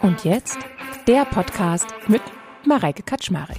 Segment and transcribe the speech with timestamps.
[0.00, 0.58] Und jetzt
[1.06, 2.22] der Podcast mit
[2.66, 3.58] Mareike Kaczmarek.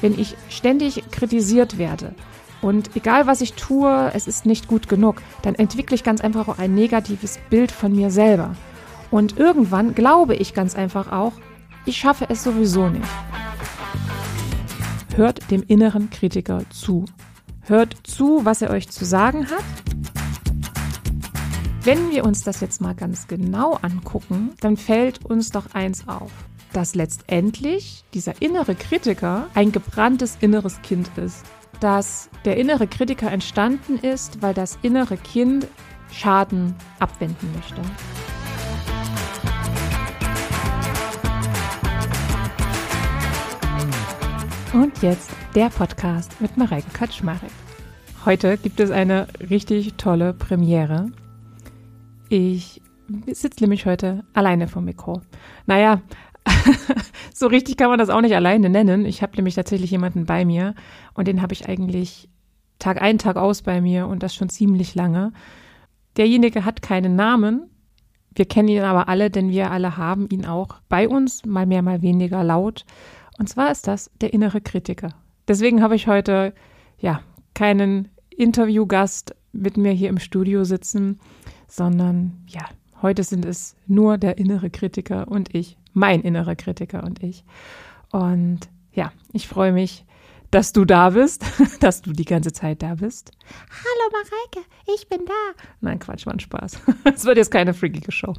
[0.00, 2.14] Wenn ich ständig kritisiert werde
[2.60, 6.48] und egal was ich tue, es ist nicht gut genug, dann entwickle ich ganz einfach
[6.48, 8.56] auch ein negatives Bild von mir selber.
[9.10, 11.32] Und irgendwann glaube ich ganz einfach auch,
[11.86, 13.08] ich schaffe es sowieso nicht.
[15.14, 17.04] Hört dem inneren Kritiker zu.
[17.64, 19.64] Hört zu, was er euch zu sagen hat.
[21.82, 26.30] Wenn wir uns das jetzt mal ganz genau angucken, dann fällt uns doch eins auf,
[26.72, 31.44] dass letztendlich dieser innere Kritiker ein gebranntes inneres Kind ist.
[31.80, 35.66] Dass der innere Kritiker entstanden ist, weil das innere Kind
[36.10, 37.82] Schaden abwenden möchte.
[44.72, 47.50] Und jetzt der Podcast mit Mareike Kaczmarek.
[48.24, 51.10] Heute gibt es eine richtig tolle Premiere.
[52.30, 52.80] Ich
[53.26, 55.20] sitze nämlich heute alleine vom Mikro.
[55.66, 56.00] Naja,
[57.34, 59.04] so richtig kann man das auch nicht alleine nennen.
[59.04, 60.74] Ich habe nämlich tatsächlich jemanden bei mir
[61.12, 62.30] und den habe ich eigentlich
[62.78, 65.34] Tag ein, Tag aus bei mir und das schon ziemlich lange.
[66.16, 67.68] Derjenige hat keinen Namen.
[68.34, 71.82] Wir kennen ihn aber alle, denn wir alle haben ihn auch bei uns, mal mehr,
[71.82, 72.86] mal weniger laut.
[73.38, 75.14] Und zwar ist das der innere Kritiker.
[75.48, 76.54] Deswegen habe ich heute
[76.98, 77.20] ja
[77.54, 81.20] keinen Interviewgast mit mir hier im Studio sitzen,
[81.68, 82.62] sondern ja,
[83.02, 87.44] heute sind es nur der innere Kritiker und ich, mein innerer Kritiker und ich.
[88.10, 88.60] Und
[88.92, 90.04] ja, ich freue mich,
[90.50, 91.44] dass du da bist,
[91.80, 93.32] dass du die ganze Zeit da bist.
[93.70, 95.62] Hallo Mareike, ich bin da.
[95.80, 96.80] Nein, Quatsch, war ein Spaß.
[97.04, 98.34] Es wird jetzt keine freakige Show.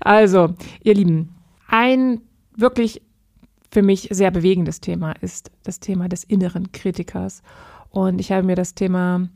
[0.00, 1.36] Also, ihr Lieben,
[1.68, 2.22] ein
[2.56, 3.02] wirklich
[3.70, 7.42] für mich sehr bewegendes Thema ist das Thema des inneren Kritikers.
[7.90, 9.28] Und ich habe mir das Thema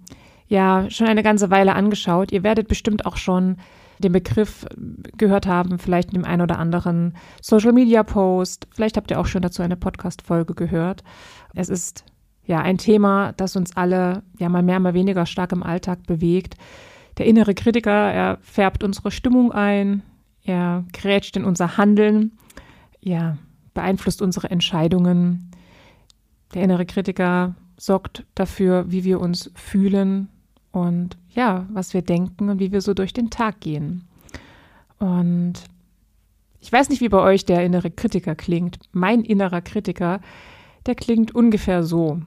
[0.48, 2.32] ja schon eine ganze Weile angeschaut.
[2.32, 3.56] Ihr werdet bestimmt auch schon
[3.98, 4.66] den Begriff
[5.16, 8.66] gehört haben, vielleicht in dem einen oder anderen Social Media Post.
[8.74, 11.04] Vielleicht habt ihr auch schon dazu eine Podcast Folge gehört.
[11.54, 12.04] Es ist
[12.44, 16.56] ja ein Thema, das uns alle ja mal mehr, mal weniger stark im Alltag bewegt.
[17.18, 20.02] Der innere Kritiker, er färbt unsere Stimmung ein,
[20.42, 22.32] er grätscht in unser Handeln.
[23.00, 23.38] Ja,
[23.74, 25.50] beeinflusst unsere Entscheidungen.
[26.54, 30.28] Der innere Kritiker sorgt dafür, wie wir uns fühlen
[30.70, 34.04] und ja, was wir denken und wie wir so durch den Tag gehen.
[34.98, 35.54] Und
[36.60, 38.78] ich weiß nicht, wie bei euch der innere Kritiker klingt.
[38.92, 40.20] Mein innerer Kritiker,
[40.86, 42.22] der klingt ungefähr so.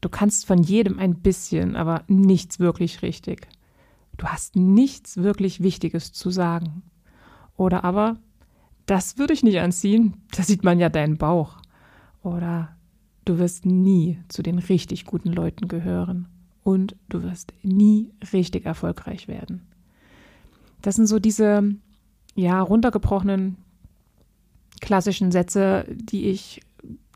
[0.00, 3.48] Du kannst von jedem ein bisschen, aber nichts wirklich richtig.
[4.16, 6.82] Du hast nichts wirklich Wichtiges zu sagen.
[7.56, 8.16] Oder aber
[8.86, 11.56] das würde ich nicht anziehen, da sieht man ja deinen Bauch.
[12.22, 12.76] Oder
[13.24, 16.28] du wirst nie zu den richtig guten Leuten gehören
[16.62, 19.66] und du wirst nie richtig erfolgreich werden.
[20.82, 21.74] Das sind so diese,
[22.34, 23.56] ja, runtergebrochenen
[24.80, 26.60] klassischen Sätze, die ich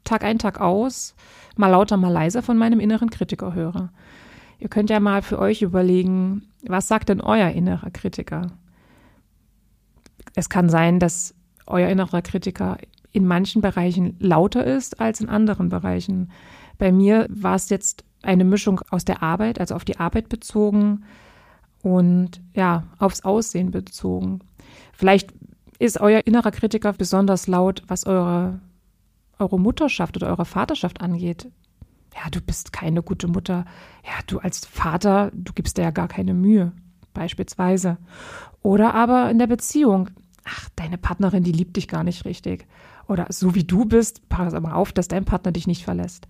[0.05, 1.15] Tag ein, Tag aus,
[1.57, 3.91] mal lauter, mal leiser von meinem inneren Kritiker höre.
[4.59, 8.53] Ihr könnt ja mal für euch überlegen, was sagt denn euer innerer Kritiker?
[10.35, 11.35] Es kann sein, dass
[11.69, 12.79] euer innerer Kritiker
[13.13, 16.31] in manchen Bereichen lauter ist als in anderen Bereichen.
[16.79, 21.05] Bei mir war es jetzt eine Mischung aus der Arbeit, also auf die Arbeit bezogen
[21.83, 24.41] und ja, aufs Aussehen bezogen.
[24.93, 25.33] Vielleicht
[25.79, 28.61] ist euer innerer Kritiker besonders laut, was eure,
[29.39, 31.49] eure Mutterschaft oder eure Vaterschaft angeht.
[32.15, 33.65] Ja, du bist keine gute Mutter.
[34.05, 36.73] Ja, du als Vater, du gibst dir ja gar keine Mühe,
[37.15, 37.99] beispielsweise.
[38.63, 40.11] Oder aber in der Beziehung
[40.49, 42.67] ach, deine Partnerin, die liebt dich gar nicht richtig.
[43.07, 46.27] Oder so wie du bist, pass aber auf, dass dein Partner dich nicht verlässt.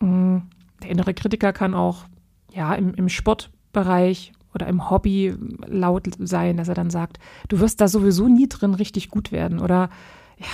[0.00, 0.38] Mm,
[0.82, 2.04] der innere Kritiker kann auch
[2.52, 5.34] ja im, im Sportbereich oder im Hobby
[5.66, 7.18] laut sein, dass er dann sagt,
[7.48, 9.60] du wirst da sowieso nie drin richtig gut werden.
[9.60, 9.88] Oder
[10.38, 10.48] ja,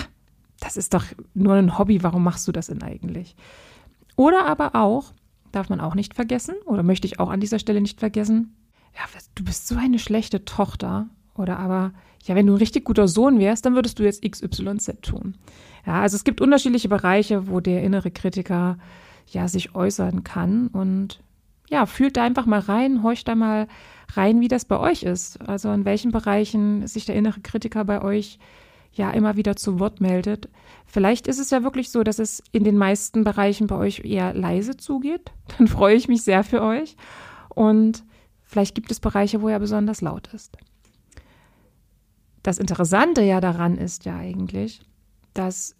[0.60, 1.04] das ist doch
[1.34, 3.34] nur ein Hobby, warum machst du das denn eigentlich?
[4.16, 5.12] Oder aber auch,
[5.52, 8.54] darf man auch nicht vergessen, oder möchte ich auch an dieser Stelle nicht vergessen,
[8.94, 9.02] ja,
[9.34, 11.08] du bist so eine schlechte Tochter
[11.38, 11.92] oder aber,
[12.24, 15.36] ja, wenn du ein richtig guter Sohn wärst, dann würdest du jetzt XYZ tun.
[15.86, 18.78] Ja, also es gibt unterschiedliche Bereiche, wo der innere Kritiker
[19.26, 21.20] ja sich äußern kann und
[21.70, 23.68] ja, fühlt da einfach mal rein, horcht da mal
[24.14, 25.40] rein, wie das bei euch ist.
[25.46, 28.38] Also in welchen Bereichen sich der innere Kritiker bei euch
[28.92, 30.48] ja immer wieder zu Wort meldet.
[30.86, 34.32] Vielleicht ist es ja wirklich so, dass es in den meisten Bereichen bei euch eher
[34.34, 35.30] leise zugeht.
[35.58, 36.96] Dann freue ich mich sehr für euch.
[37.50, 38.04] Und
[38.44, 40.56] vielleicht gibt es Bereiche, wo er besonders laut ist.
[42.48, 44.80] Das Interessante ja daran ist ja eigentlich,
[45.34, 45.76] dass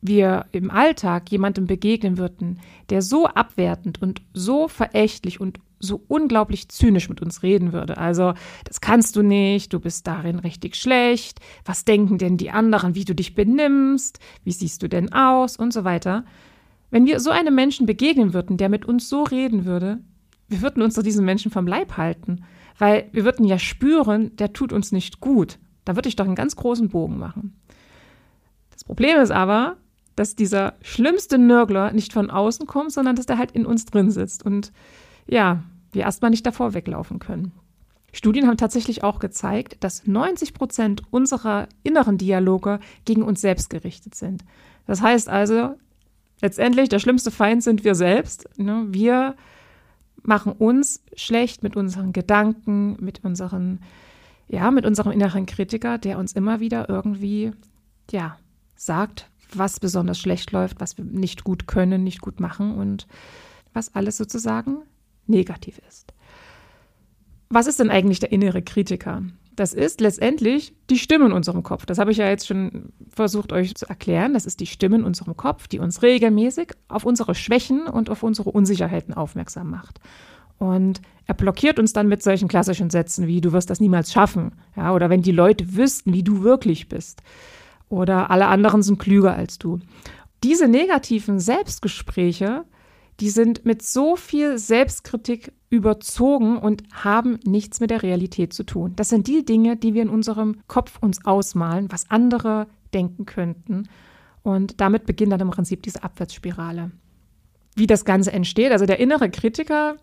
[0.00, 2.60] wir im Alltag jemandem begegnen würden,
[2.90, 7.98] der so abwertend und so verächtlich und so unglaublich zynisch mit uns reden würde.
[7.98, 12.94] Also, das kannst du nicht, du bist darin richtig schlecht, was denken denn die anderen,
[12.94, 16.24] wie du dich benimmst, wie siehst du denn aus und so weiter.
[16.88, 19.98] Wenn wir so einem Menschen begegnen würden, der mit uns so reden würde,
[20.46, 22.44] wir würden uns doch diesen Menschen vom Leib halten,
[22.78, 25.58] weil wir würden ja spüren, der tut uns nicht gut.
[25.86, 27.58] Da würde ich doch einen ganz großen Bogen machen.
[28.72, 29.76] Das Problem ist aber,
[30.16, 34.10] dass dieser schlimmste Nörgler nicht von außen kommt, sondern dass der halt in uns drin
[34.10, 34.72] sitzt und
[35.26, 35.62] ja,
[35.92, 37.52] wir erstmal nicht davor weglaufen können.
[38.12, 44.14] Studien haben tatsächlich auch gezeigt, dass 90 Prozent unserer inneren Dialoge gegen uns selbst gerichtet
[44.14, 44.42] sind.
[44.86, 45.74] Das heißt also,
[46.40, 48.48] letztendlich der schlimmste Feind sind wir selbst.
[48.58, 48.86] Ne?
[48.88, 49.36] Wir
[50.22, 53.80] machen uns schlecht mit unseren Gedanken, mit unseren
[54.48, 57.52] ja, mit unserem inneren Kritiker, der uns immer wieder irgendwie,
[58.10, 58.38] ja,
[58.76, 63.06] sagt, was besonders schlecht läuft, was wir nicht gut können, nicht gut machen und
[63.72, 64.78] was alles sozusagen
[65.26, 66.12] negativ ist.
[67.48, 69.22] Was ist denn eigentlich der innere Kritiker?
[69.54, 71.86] Das ist letztendlich die Stimme in unserem Kopf.
[71.86, 74.34] Das habe ich ja jetzt schon versucht euch zu erklären.
[74.34, 78.22] Das ist die Stimme in unserem Kopf, die uns regelmäßig auf unsere Schwächen und auf
[78.22, 80.00] unsere Unsicherheiten aufmerksam macht.
[80.58, 84.52] Und er blockiert uns dann mit solchen klassischen Sätzen wie du wirst das niemals schaffen,
[84.76, 87.22] ja, oder wenn die Leute wüssten, wie du wirklich bist,
[87.88, 89.80] oder alle anderen sind klüger als du.
[90.42, 92.64] Diese negativen Selbstgespräche,
[93.20, 98.92] die sind mit so viel Selbstkritik überzogen und haben nichts mit der Realität zu tun.
[98.96, 103.88] Das sind die Dinge, die wir in unserem Kopf uns ausmalen, was andere denken könnten.
[104.42, 106.92] Und damit beginnt dann im Prinzip diese Abwärtsspirale.
[107.74, 109.96] Wie das Ganze entsteht, also der innere Kritiker,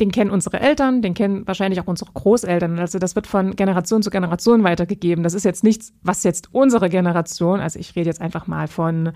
[0.00, 2.78] den kennen unsere Eltern, den kennen wahrscheinlich auch unsere Großeltern.
[2.78, 5.24] Also das wird von Generation zu Generation weitergegeben.
[5.24, 9.12] Das ist jetzt nichts, was jetzt unsere Generation, also ich rede jetzt einfach mal von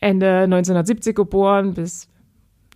[0.00, 2.08] Ende 1970 geboren bis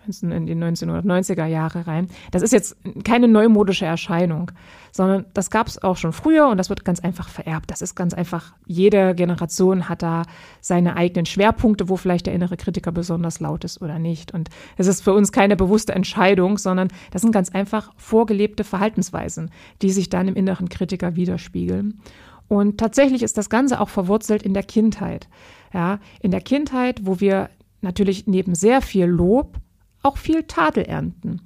[0.09, 2.09] in die 1990er Jahre rein.
[2.31, 4.51] Das ist jetzt keine neumodische Erscheinung,
[4.93, 7.71] sondern das gab es auch schon früher und das wird ganz einfach vererbt.
[7.71, 10.23] Das ist ganz einfach, jede Generation hat da
[10.61, 14.33] seine eigenen Schwerpunkte, wo vielleicht der innere Kritiker besonders laut ist oder nicht.
[14.33, 19.51] Und es ist für uns keine bewusste Entscheidung, sondern das sind ganz einfach vorgelebte Verhaltensweisen,
[19.83, 22.01] die sich dann im inneren Kritiker widerspiegeln.
[22.49, 25.29] Und tatsächlich ist das Ganze auch verwurzelt in der Kindheit.
[25.73, 27.51] Ja, in der Kindheit, wo wir
[27.81, 29.59] natürlich neben sehr viel Lob
[30.03, 31.41] auch viel Tadel ernten.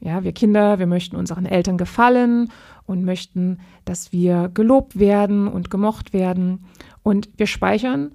[0.00, 2.50] Ja, wir Kinder, wir möchten unseren Eltern gefallen
[2.86, 6.66] und möchten, dass wir gelobt werden und gemocht werden.
[7.02, 8.14] Und wir speichern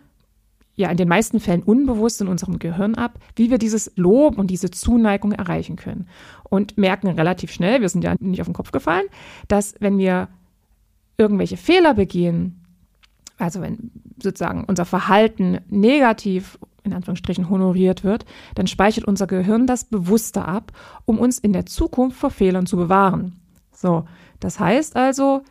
[0.75, 4.51] ja in den meisten Fällen unbewusst in unserem Gehirn ab, wie wir dieses Lob und
[4.51, 6.07] diese Zuneigung erreichen können.
[6.43, 9.05] Und merken relativ schnell, wir sind ja nicht auf den Kopf gefallen,
[9.47, 10.29] dass wenn wir
[11.17, 12.58] irgendwelche Fehler begehen,
[13.39, 13.91] also wenn
[14.21, 18.25] sozusagen unser Verhalten negativ in Anführungsstrichen honoriert wird,
[18.55, 20.71] dann speichert unser Gehirn das bewusster ab,
[21.05, 23.39] um uns in der Zukunft vor Fehlern zu bewahren.
[23.71, 24.05] So,
[24.39, 25.41] das heißt also,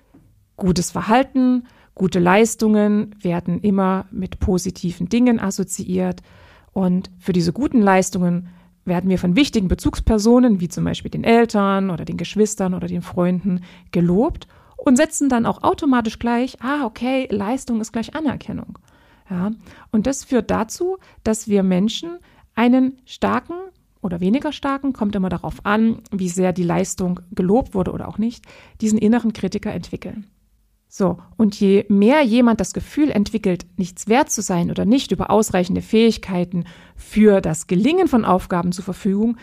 [0.56, 1.64] gutes Verhalten,
[1.94, 6.22] gute Leistungen werden immer mit positiven Dingen assoziiert
[6.72, 8.48] und für diese guten Leistungen
[8.84, 13.02] werden wir von wichtigen Bezugspersonen, wie zum Beispiel den Eltern oder den Geschwistern oder den
[13.02, 13.60] Freunden,
[13.92, 18.78] gelobt und setzen dann auch automatisch gleich, ah, okay, Leistung ist gleich Anerkennung.
[19.28, 19.50] Ja,
[19.90, 22.18] und das führt dazu, dass wir Menschen
[22.54, 23.54] einen starken
[24.00, 28.18] oder weniger starken, kommt immer darauf an, wie sehr die Leistung gelobt wurde oder auch
[28.18, 28.44] nicht,
[28.80, 30.26] diesen inneren Kritiker entwickeln.
[30.88, 35.30] So, und je mehr jemand das Gefühl entwickelt, nichts wert zu sein oder nicht über
[35.30, 36.64] ausreichende Fähigkeiten
[36.96, 39.36] für das Gelingen von Aufgaben zur Verfügung,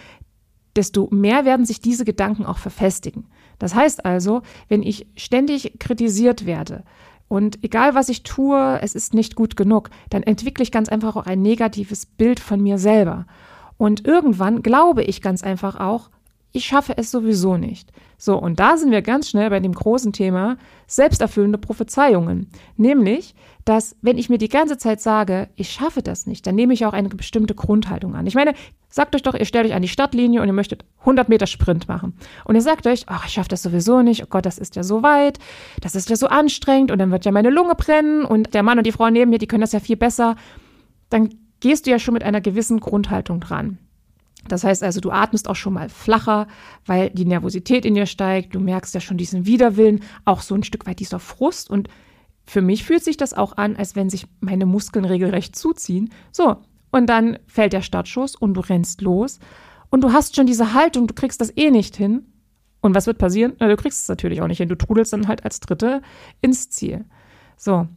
[0.75, 3.27] desto mehr werden sich diese Gedanken auch verfestigen.
[3.59, 6.83] Das heißt also, wenn ich ständig kritisiert werde,
[7.27, 11.15] und egal was ich tue, es ist nicht gut genug, dann entwickle ich ganz einfach
[11.15, 13.25] auch ein negatives Bild von mir selber.
[13.77, 16.09] Und irgendwann glaube ich ganz einfach auch,
[16.51, 17.91] ich schaffe es sowieso nicht.
[18.17, 20.57] So, und da sind wir ganz schnell bei dem großen Thema
[20.87, 22.49] selbsterfüllende Prophezeiungen.
[22.77, 26.73] Nämlich, dass wenn ich mir die ganze Zeit sage, ich schaffe das nicht, dann nehme
[26.73, 28.27] ich auch eine bestimmte Grundhaltung an.
[28.27, 28.53] Ich meine,
[28.89, 31.87] sagt euch doch, ihr stellt euch an die Startlinie und ihr möchtet 100 Meter Sprint
[31.87, 32.13] machen.
[32.45, 34.83] Und ihr sagt euch, ach, ich schaffe das sowieso nicht, oh Gott, das ist ja
[34.83, 35.39] so weit,
[35.81, 38.77] das ist ja so anstrengend und dann wird ja meine Lunge brennen und der Mann
[38.77, 40.35] und die Frau neben mir, die können das ja viel besser.
[41.09, 41.29] Dann
[41.59, 43.79] gehst du ja schon mit einer gewissen Grundhaltung dran.
[44.47, 46.47] Das heißt also, du atmest auch schon mal flacher,
[46.85, 48.53] weil die Nervosität in dir steigt.
[48.53, 51.71] Du merkst ja schon diesen Widerwillen, auch so ein Stück weit dieser Frust.
[51.71, 51.89] Und
[52.45, 56.09] für mich fühlt sich das auch an, als wenn sich meine Muskeln regelrecht zuziehen.
[56.31, 56.57] So,
[56.91, 59.39] und dann fällt der Startschuss und du rennst los.
[59.89, 62.25] Und du hast schon diese Haltung, du kriegst das eh nicht hin.
[62.81, 63.53] Und was wird passieren?
[63.59, 64.69] Na, du kriegst es natürlich auch nicht hin.
[64.69, 66.01] Du trudelst dann halt als Dritte
[66.41, 67.05] ins Ziel.
[67.57, 67.87] So,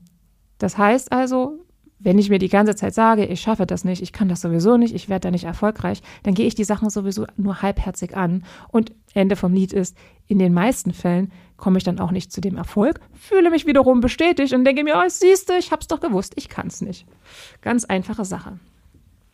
[0.59, 1.64] das heißt also,
[1.99, 4.76] wenn ich mir die ganze Zeit sage, ich schaffe das nicht, ich kann das sowieso
[4.76, 8.45] nicht, ich werde da nicht erfolgreich, dann gehe ich die Sachen sowieso nur halbherzig an.
[8.69, 12.41] Und Ende vom Lied ist, in den meisten Fällen komme ich dann auch nicht zu
[12.41, 16.00] dem Erfolg, fühle mich wiederum bestätigt und denke mir, oh, siehst du, ich hab's doch
[16.00, 17.07] gewusst, ich kann es nicht.
[17.61, 18.59] Ganz einfache Sache.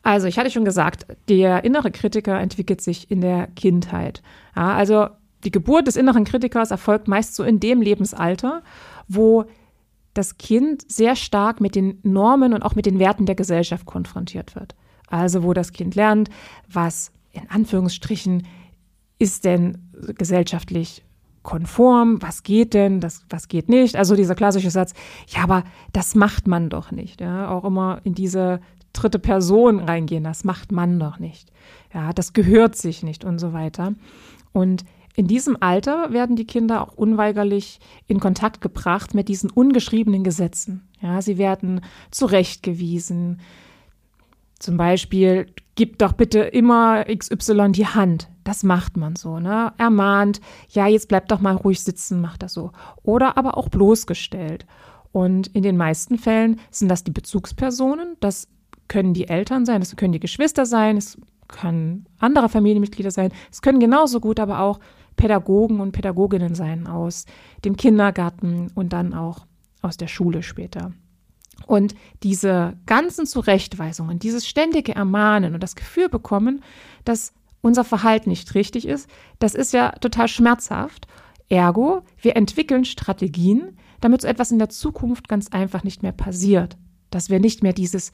[0.03, 4.23] Also, ich hatte schon gesagt, der innere Kritiker entwickelt sich in der Kindheit.
[4.57, 5.09] Ja, also
[5.45, 8.63] die Geburt des inneren Kritikers erfolgt meist so in dem Lebensalter,
[9.07, 9.45] wo
[10.15, 14.55] das Kind sehr stark mit den Normen und auch mit den Werten der Gesellschaft konfrontiert
[14.55, 14.75] wird.
[15.09, 16.31] Also wo das Kind lernt,
[16.71, 18.47] was in Anführungsstrichen
[19.19, 19.79] ist denn
[20.17, 21.03] gesellschaftlich
[21.45, 23.95] konform, was geht denn, das, was geht nicht.
[23.95, 24.95] Also dieser klassische Satz,
[25.29, 27.21] ja, aber das macht man doch nicht.
[27.21, 28.61] Ja, auch immer in diese
[28.93, 31.53] dritte Person reingehen, das macht man doch nicht.
[31.93, 33.95] Ja, das gehört sich nicht und so weiter.
[34.53, 34.85] Und
[35.17, 40.89] in diesem Alter werden die Kinder auch unweigerlich in Kontakt gebracht mit diesen ungeschriebenen Gesetzen.
[41.01, 43.41] Ja, sie werden zurechtgewiesen.
[44.65, 48.31] Zum Beispiel, gib doch bitte immer XY die Hand.
[48.45, 49.75] Das macht man so, ne?
[49.77, 50.41] Ermahnt,
[50.71, 52.73] ja, jetzt bleib doch mal ruhig sitzen, macht das so.
[53.03, 54.65] Oder aber auch bloßgestellt.
[55.13, 58.17] Und in den meisten Fällen sind das die Bezugspersonen.
[58.21, 58.49] Das
[58.89, 63.33] können die Eltern sein, das können die Geschwister sein, es können andere Familienmitglieder sein.
[63.53, 64.81] Es können genauso gut aber auch
[65.17, 67.27] Pädagogen und Pädagoginnen sein aus
[67.67, 69.45] dem Kindergarten und dann auch
[69.83, 70.95] aus der Schule später.
[71.67, 76.63] Und diese ganzen Zurechtweisungen, dieses ständige Ermahnen und das Gefühl bekommen,
[77.05, 77.33] dass
[77.63, 79.09] unser Verhalten nicht richtig ist,
[79.39, 81.07] das ist ja total schmerzhaft.
[81.49, 86.77] Ergo, wir entwickeln Strategien, damit so etwas in der Zukunft ganz einfach nicht mehr passiert.
[87.11, 88.13] Dass wir nicht mehr dieses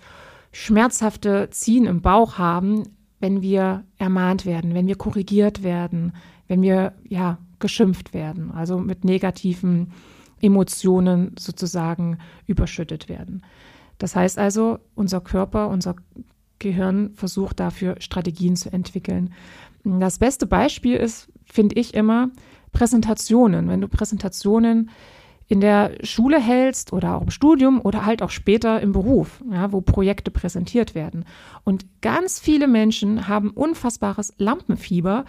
[0.52, 2.85] schmerzhafte Ziehen im Bauch haben,
[3.18, 6.12] wenn wir ermahnt werden, wenn wir korrigiert werden,
[6.49, 9.92] wenn wir ja geschimpft werden, also mit negativen
[10.40, 13.42] Emotionen sozusagen überschüttet werden.
[13.99, 15.97] Das heißt also, unser Körper, unser
[16.59, 19.32] Gehirn versucht dafür Strategien zu entwickeln.
[19.85, 22.30] Das beste Beispiel ist, finde ich immer,
[22.73, 23.68] Präsentationen.
[23.68, 24.90] Wenn du Präsentationen
[25.49, 29.73] in der Schule hältst oder auch im Studium oder halt auch später im Beruf, ja,
[29.73, 31.25] wo Projekte präsentiert werden.
[31.64, 35.25] Und ganz viele Menschen haben unfassbares Lampenfieber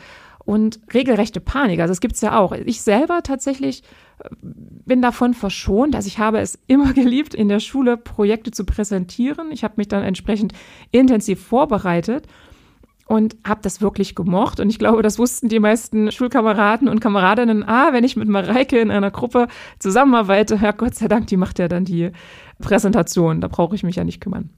[0.46, 1.80] und regelrechte Panik.
[1.80, 2.52] Also es gibt es ja auch.
[2.52, 3.82] Ich selber tatsächlich
[4.42, 5.96] bin davon verschont.
[5.96, 9.52] Also ich habe es immer geliebt, in der Schule Projekte zu präsentieren.
[9.52, 10.54] Ich habe mich dann entsprechend
[10.92, 12.28] intensiv vorbereitet
[13.06, 14.60] und habe das wirklich gemocht.
[14.60, 17.68] Und ich glaube, das wussten die meisten Schulkameraden und Kameradinnen.
[17.68, 19.48] Ah, wenn ich mit Mareike in einer Gruppe
[19.80, 22.12] zusammenarbeite, ja Gott sei Dank, die macht ja dann die
[22.60, 23.42] Präsentation.
[23.42, 24.50] Da brauche ich mich ja nicht kümmern.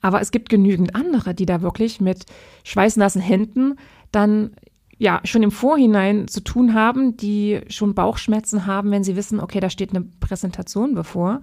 [0.00, 2.24] Aber es gibt genügend andere, die da wirklich mit
[2.62, 3.74] schweißnassen Händen
[4.12, 4.52] dann
[4.98, 9.60] ja schon im Vorhinein zu tun haben, die schon Bauchschmerzen haben, wenn sie wissen, okay,
[9.60, 11.40] da steht eine Präsentation bevor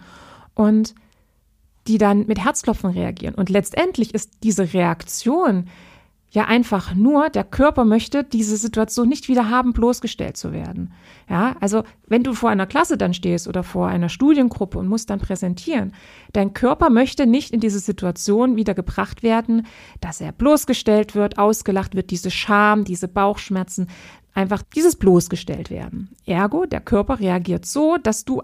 [0.53, 0.93] und
[1.87, 3.35] die dann mit Herzklopfen reagieren.
[3.35, 5.67] Und letztendlich ist diese Reaktion
[6.35, 10.93] ja einfach nur, der Körper möchte diese Situation nicht wieder haben, bloßgestellt zu werden.
[11.29, 15.09] Ja, also wenn du vor einer Klasse dann stehst oder vor einer Studiengruppe und musst
[15.09, 15.93] dann präsentieren,
[16.33, 19.65] dein Körper möchte nicht in diese Situation wieder gebracht werden,
[20.01, 23.87] dass er bloßgestellt wird, ausgelacht wird, diese Scham, diese Bauchschmerzen,
[24.33, 26.09] einfach dieses bloßgestellt werden.
[26.25, 28.41] Ergo, der Körper reagiert so, dass du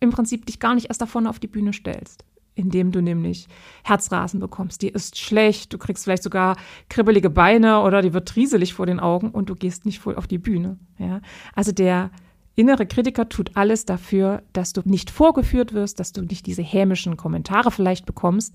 [0.00, 2.24] im Prinzip dich gar nicht erst davon auf die Bühne stellst
[2.54, 3.48] indem du nämlich
[3.84, 4.82] Herzrasen bekommst.
[4.82, 6.56] Die ist schlecht, du kriegst vielleicht sogar
[6.88, 10.26] kribbelige Beine oder die wird trieselig vor den Augen und du gehst nicht voll auf
[10.26, 10.78] die Bühne.
[10.98, 11.20] Ja?
[11.54, 12.10] Also der
[12.54, 17.16] innere Kritiker tut alles dafür, dass du nicht vorgeführt wirst, dass du nicht diese hämischen
[17.16, 18.54] Kommentare vielleicht bekommst,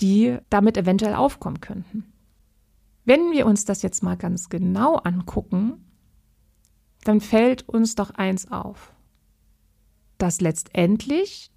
[0.00, 2.12] die damit eventuell aufkommen könnten.
[3.04, 5.84] Wenn wir uns das jetzt mal ganz genau angucken,
[7.04, 8.92] dann fällt uns doch eins auf,
[10.18, 11.50] dass letztendlich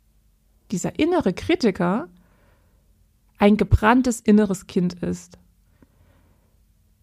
[0.73, 2.09] dieser innere Kritiker
[3.37, 5.37] ein gebranntes inneres Kind ist.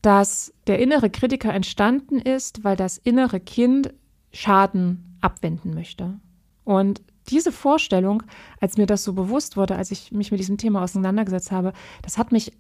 [0.03, 3.95] Dass der innere Kritiker entstanden ist, weil das innere Kind
[4.33, 6.21] Schaden abwenden möchte.
[6.65, 8.23] Und diese Vorstellung,
[8.61, 11.73] als mir das so bewusst wurde, als ich mich mit diesem Thema auseinandergesetzt habe,
[12.03, 12.53] das hat mich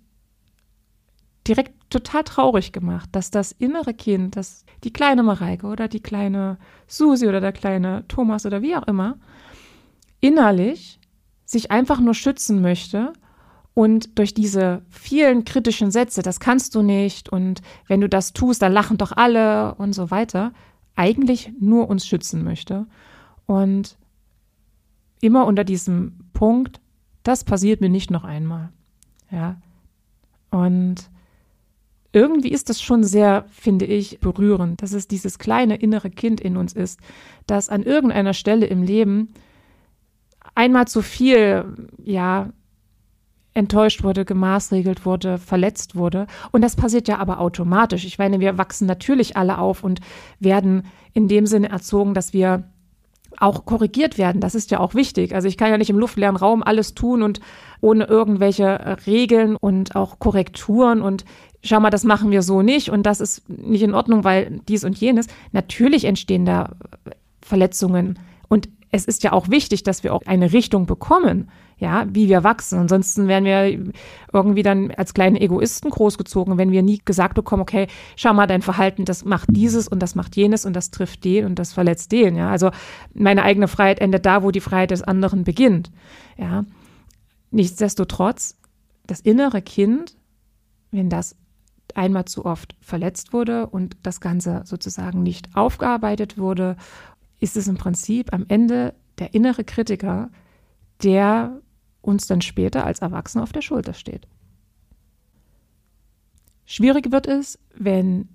[1.46, 6.58] direkt total traurig gemacht, dass das innere Kind, dass die kleine Mareike oder die kleine
[6.86, 9.18] Susi oder der kleine Thomas oder wie auch immer,
[10.20, 10.99] innerlich
[11.50, 13.12] sich einfach nur schützen möchte
[13.74, 18.62] und durch diese vielen kritischen Sätze, das kannst du nicht und wenn du das tust,
[18.62, 20.52] dann lachen doch alle und so weiter,
[20.94, 22.86] eigentlich nur uns schützen möchte.
[23.46, 23.96] Und
[25.20, 26.80] immer unter diesem Punkt,
[27.24, 28.68] das passiert mir nicht noch einmal.
[29.30, 29.60] Ja.
[30.50, 31.10] Und
[32.12, 36.56] irgendwie ist das schon sehr, finde ich, berührend, dass es dieses kleine innere Kind in
[36.56, 37.00] uns ist,
[37.46, 39.32] das an irgendeiner Stelle im Leben
[40.54, 41.64] einmal zu viel,
[42.02, 42.50] ja,
[43.52, 46.26] enttäuscht wurde, gemaßregelt wurde, verletzt wurde.
[46.52, 48.04] Und das passiert ja aber automatisch.
[48.04, 50.00] Ich meine, wir wachsen natürlich alle auf und
[50.38, 52.64] werden in dem Sinne erzogen, dass wir
[53.38, 54.40] auch korrigiert werden.
[54.40, 55.34] Das ist ja auch wichtig.
[55.34, 57.40] Also ich kann ja nicht im luftleeren Raum alles tun und
[57.80, 61.24] ohne irgendwelche Regeln und auch Korrekturen und
[61.62, 64.84] schau mal, das machen wir so nicht und das ist nicht in Ordnung, weil dies
[64.84, 65.26] und jenes.
[65.52, 66.70] Natürlich entstehen da
[67.40, 72.28] Verletzungen und es ist ja auch wichtig, dass wir auch eine Richtung bekommen, ja, wie
[72.28, 72.78] wir wachsen.
[72.78, 73.92] Ansonsten wären wir
[74.32, 78.62] irgendwie dann als kleine Egoisten großgezogen, wenn wir nie gesagt bekommen, okay, schau mal, dein
[78.62, 82.10] Verhalten, das macht dieses und das macht jenes und das trifft den und das verletzt
[82.12, 82.50] den, ja.
[82.50, 82.70] Also
[83.14, 85.90] meine eigene Freiheit endet da, wo die Freiheit des anderen beginnt,
[86.36, 86.64] ja.
[87.52, 88.56] Nichtsdestotrotz,
[89.06, 90.16] das innere Kind,
[90.90, 91.36] wenn das
[91.94, 96.76] einmal zu oft verletzt wurde und das Ganze sozusagen nicht aufgearbeitet wurde
[97.40, 100.30] ist es im Prinzip am Ende der innere Kritiker,
[101.02, 101.60] der
[102.02, 104.26] uns dann später als Erwachsene auf der Schulter steht.
[106.64, 108.28] Schwierig wird es, wenn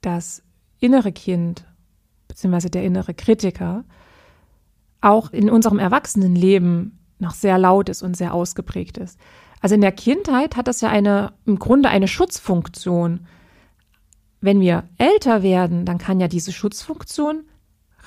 [0.00, 0.42] das
[0.78, 1.64] innere Kind
[2.28, 2.68] bzw.
[2.68, 3.84] der innere Kritiker
[5.00, 9.18] auch in unserem Erwachsenenleben noch sehr laut ist und sehr ausgeprägt ist.
[9.60, 13.26] Also in der Kindheit hat das ja eine, im Grunde eine Schutzfunktion.
[14.40, 17.44] Wenn wir älter werden, dann kann ja diese Schutzfunktion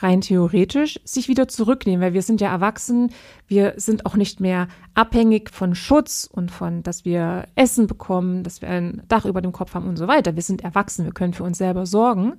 [0.01, 3.12] rein theoretisch sich wieder zurücknehmen, weil wir sind ja erwachsen,
[3.48, 8.62] wir sind auch nicht mehr abhängig von Schutz und von, dass wir Essen bekommen, dass
[8.62, 10.36] wir ein Dach über dem Kopf haben und so weiter.
[10.36, 12.34] Wir sind erwachsen, wir können für uns selber sorgen.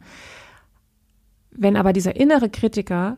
[1.51, 3.17] Wenn aber dieser innere Kritiker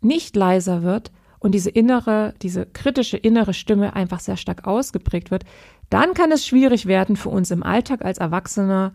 [0.00, 5.44] nicht leiser wird und diese innere, diese kritische innere Stimme einfach sehr stark ausgeprägt wird,
[5.90, 8.92] dann kann es schwierig werden für uns im Alltag als Erwachsener,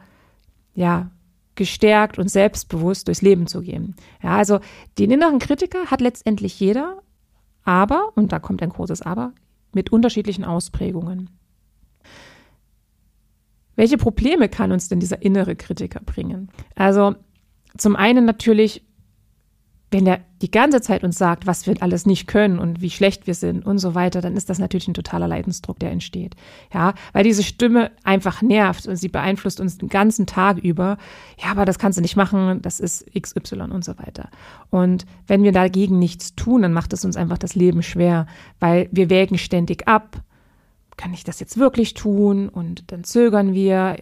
[0.73, 1.11] ja,
[1.55, 3.95] gestärkt und selbstbewusst durchs Leben zu gehen.
[4.23, 4.59] Ja, also
[4.97, 7.01] den inneren Kritiker hat letztendlich jeder,
[7.63, 9.33] aber, und da kommt ein großes Aber,
[9.73, 11.29] mit unterschiedlichen Ausprägungen.
[13.75, 16.49] Welche Probleme kann uns denn dieser innere Kritiker bringen?
[16.75, 17.15] Also
[17.77, 18.83] zum einen natürlich
[19.91, 23.27] wenn der die ganze Zeit uns sagt, was wir alles nicht können und wie schlecht
[23.27, 26.35] wir sind und so weiter, dann ist das natürlich ein totaler Leidensdruck, der entsteht.
[26.73, 30.97] Ja, weil diese Stimme einfach nervt und sie beeinflusst uns den ganzen Tag über.
[31.37, 34.29] Ja, aber das kannst du nicht machen, das ist XY und so weiter.
[34.69, 38.25] Und wenn wir dagegen nichts tun, dann macht es uns einfach das Leben schwer,
[38.59, 40.23] weil wir wägen ständig ab.
[40.97, 42.47] Kann ich das jetzt wirklich tun?
[42.47, 43.97] Und dann zögern wir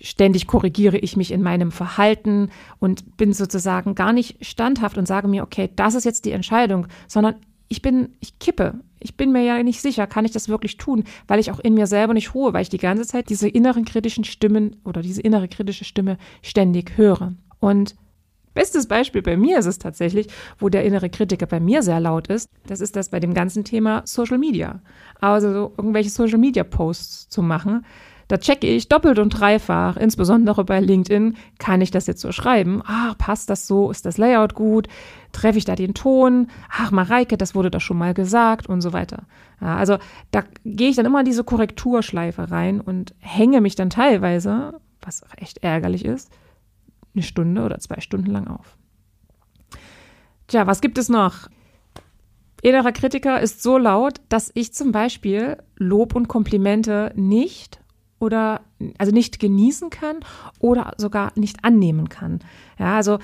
[0.00, 5.28] ständig korrigiere ich mich in meinem Verhalten und bin sozusagen gar nicht standhaft und sage
[5.28, 7.36] mir, okay, das ist jetzt die Entscheidung, sondern
[7.68, 8.74] ich bin, ich kippe.
[9.00, 11.74] Ich bin mir ja nicht sicher, kann ich das wirklich tun, weil ich auch in
[11.74, 15.20] mir selber nicht ruhe, weil ich die ganze Zeit diese inneren kritischen Stimmen oder diese
[15.20, 17.34] innere kritische Stimme ständig höre.
[17.60, 17.96] Und
[18.54, 20.28] bestes Beispiel bei mir ist es tatsächlich,
[20.58, 23.64] wo der innere Kritiker bei mir sehr laut ist, das ist das bei dem ganzen
[23.64, 24.80] Thema Social Media.
[25.20, 27.84] Also so irgendwelche Social Media Posts zu machen,
[28.28, 32.82] da checke ich doppelt und dreifach, insbesondere bei LinkedIn, kann ich das jetzt so schreiben?
[32.86, 33.90] Ach, passt das so?
[33.90, 34.88] Ist das Layout gut?
[35.32, 36.48] Treffe ich da den Ton?
[36.70, 39.24] Ach, Mareike, das wurde doch schon mal gesagt und so weiter.
[39.60, 39.98] Ja, also
[40.30, 45.22] da gehe ich dann immer in diese Korrekturschleife rein und hänge mich dann teilweise, was
[45.36, 46.30] echt ärgerlich ist,
[47.14, 48.76] eine Stunde oder zwei Stunden lang auf.
[50.46, 51.48] Tja, was gibt es noch?
[52.62, 57.80] Innerer Kritiker ist so laut, dass ich zum Beispiel Lob und Komplimente nicht
[58.24, 58.62] oder
[58.98, 60.16] also nicht genießen kann
[60.58, 62.40] oder sogar nicht annehmen kann.
[62.78, 63.18] Ja, also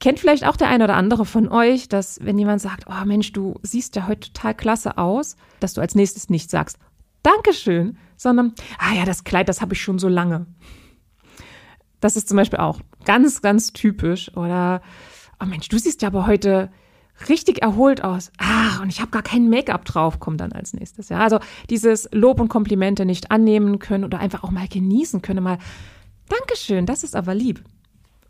[0.00, 3.32] kennt vielleicht auch der eine oder andere von euch, dass wenn jemand sagt, oh Mensch,
[3.32, 6.78] du siehst ja heute total klasse aus, dass du als nächstes nicht sagst,
[7.22, 10.46] Dankeschön, sondern, ah ja, das Kleid, das habe ich schon so lange.
[12.00, 14.36] Das ist zum Beispiel auch ganz, ganz typisch.
[14.36, 14.82] Oder,
[15.40, 16.70] oh Mensch, du siehst ja aber heute
[17.28, 18.30] richtig erholt aus.
[18.38, 21.08] Ah, und ich habe gar kein Make-up drauf, kommt dann als nächstes.
[21.08, 21.38] Ja, also
[21.70, 25.58] dieses Lob und Komplimente nicht annehmen können oder einfach auch mal genießen können, mal
[26.28, 27.62] Dankeschön, das ist aber lieb.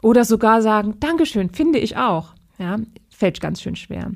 [0.02, 2.30] Oder sogar sagen, Dankeschön, finde ich auch.
[2.58, 2.78] Ja,
[3.10, 4.10] fällt ganz schön schwer.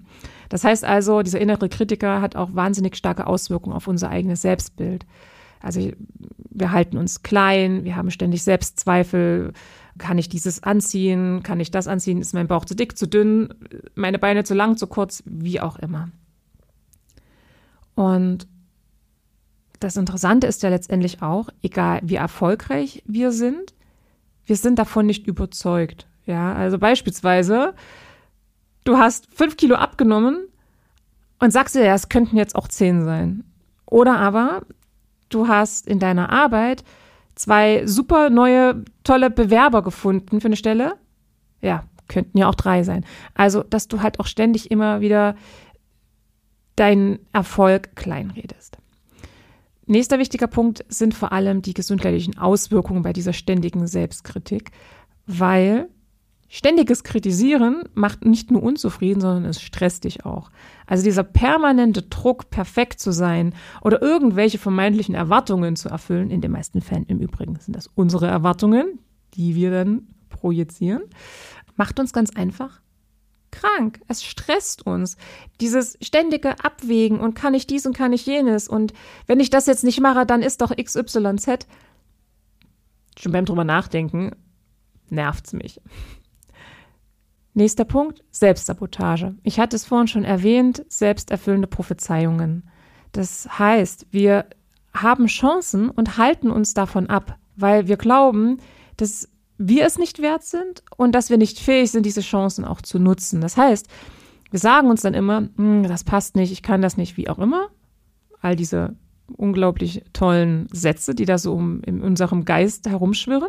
[0.48, 5.06] Das heißt also, dieser innere Kritiker hat auch wahnsinnig starke Auswirkungen auf unser eigenes Selbstbild.
[5.60, 5.90] Also
[6.50, 9.52] wir halten uns klein, wir haben ständig Selbstzweifel,
[9.98, 11.42] kann ich dieses anziehen?
[11.42, 12.20] Kann ich das anziehen?
[12.20, 13.54] Ist mein Bauch zu dick, zu dünn?
[13.94, 15.22] Meine Beine zu lang, zu kurz?
[15.26, 16.11] Wie auch immer.
[17.94, 18.46] Und
[19.80, 23.74] das Interessante ist ja letztendlich auch, egal wie erfolgreich wir sind,
[24.44, 26.06] wir sind davon nicht überzeugt.
[26.24, 27.74] Ja, also beispielsweise,
[28.85, 30.46] du hast fünf Kilo abgenommen
[31.38, 33.44] und sagst dir, ja, es könnten jetzt auch zehn sein.
[33.87, 34.62] Oder aber
[35.28, 36.85] du hast in deiner Arbeit
[37.37, 40.96] zwei super neue, tolle Bewerber gefunden für eine Stelle.
[41.61, 43.05] Ja, könnten ja auch drei sein.
[43.35, 45.37] Also, dass du halt auch ständig immer wieder
[46.75, 48.79] deinen Erfolg kleinredest.
[49.87, 54.72] Nächster wichtiger Punkt sind vor allem die gesundheitlichen Auswirkungen bei dieser ständigen Selbstkritik,
[55.27, 55.88] weil
[56.48, 60.50] ständiges Kritisieren macht nicht nur unzufrieden, sondern es stresst dich auch.
[60.87, 66.52] Also dieser permanente Druck, perfekt zu sein oder irgendwelche vermeintlichen Erwartungen zu erfüllen, in den
[66.52, 68.98] meisten Fällen im Übrigen sind das unsere Erwartungen,
[69.35, 71.02] die wir dann projizieren,
[71.76, 72.80] macht uns ganz einfach
[73.50, 74.00] krank.
[74.06, 75.16] Es stresst uns.
[75.61, 78.92] Dieses ständige Abwägen und kann ich dies und kann ich jenes und
[79.26, 81.66] wenn ich das jetzt nicht mache, dann ist doch XYZ.
[83.18, 84.32] Schon beim drüber nachdenken
[85.09, 85.80] nervt's mich.
[87.57, 89.35] Nächster Punkt, Selbstsabotage.
[89.42, 92.64] Ich hatte es vorhin schon erwähnt, selbsterfüllende Prophezeiungen.
[93.12, 94.45] Das heißt, wir
[94.92, 98.59] haben Chancen und halten uns davon ab, weil wir glauben,
[98.99, 102.83] dass wir es nicht wert sind und dass wir nicht fähig sind, diese Chancen auch
[102.83, 103.40] zu nutzen.
[103.40, 103.88] Das heißt,
[104.51, 107.38] wir sagen uns dann immer, hm, das passt nicht, ich kann das nicht, wie auch
[107.38, 107.69] immer.
[108.42, 108.97] All diese
[109.35, 113.49] unglaublich tollen Sätze, die da so in unserem Geist herumschwirren.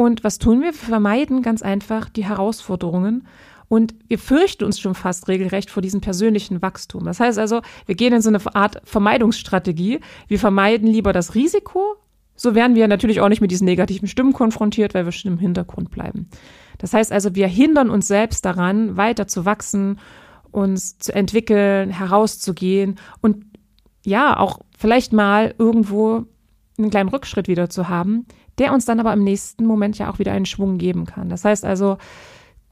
[0.00, 0.68] Und was tun wir?
[0.68, 3.28] Wir vermeiden ganz einfach die Herausforderungen
[3.68, 7.04] und wir fürchten uns schon fast regelrecht vor diesem persönlichen Wachstum.
[7.04, 10.00] Das heißt also, wir gehen in so eine Art Vermeidungsstrategie.
[10.26, 11.96] Wir vermeiden lieber das Risiko,
[12.34, 15.38] so werden wir natürlich auch nicht mit diesen negativen Stimmen konfrontiert, weil wir schon im
[15.38, 16.30] Hintergrund bleiben.
[16.78, 19.98] Das heißt also, wir hindern uns selbst daran, weiter zu wachsen,
[20.50, 23.44] uns zu entwickeln, herauszugehen und
[24.02, 26.24] ja, auch vielleicht mal irgendwo
[26.82, 28.26] einen kleinen Rückschritt wieder zu haben,
[28.58, 31.28] der uns dann aber im nächsten Moment ja auch wieder einen Schwung geben kann.
[31.28, 31.98] Das heißt also,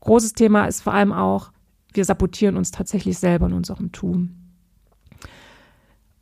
[0.00, 1.50] großes Thema ist vor allem auch,
[1.92, 4.36] wir sabotieren uns tatsächlich selber in unserem Tun.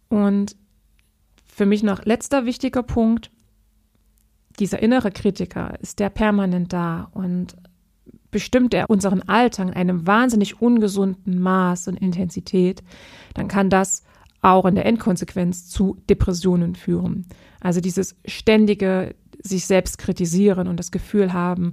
[0.08, 0.56] Und
[1.46, 3.30] für mich noch letzter wichtiger Punkt,
[4.58, 7.56] dieser innere Kritiker, ist der permanent da und
[8.30, 12.82] bestimmt er unseren Alltag in einem wahnsinnig ungesunden Maß und Intensität,
[13.34, 14.02] dann kann das
[14.46, 17.26] auch in der Endkonsequenz zu Depressionen führen.
[17.60, 21.72] Also dieses ständige sich selbst kritisieren und das Gefühl haben,